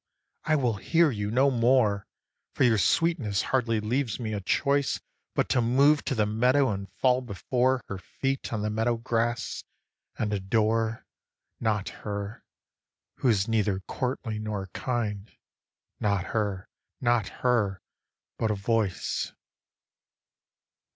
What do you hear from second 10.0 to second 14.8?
and adore, Not her, who is neither courtly nor